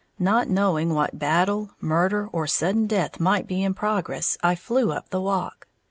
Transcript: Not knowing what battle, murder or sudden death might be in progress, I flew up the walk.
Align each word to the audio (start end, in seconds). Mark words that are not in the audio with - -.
Not 0.17 0.49
knowing 0.49 0.95
what 0.95 1.19
battle, 1.19 1.69
murder 1.79 2.27
or 2.33 2.47
sudden 2.47 2.87
death 2.87 3.19
might 3.19 3.45
be 3.45 3.61
in 3.63 3.75
progress, 3.75 4.35
I 4.41 4.55
flew 4.55 4.91
up 4.91 5.09
the 5.11 5.21
walk. 5.21 5.67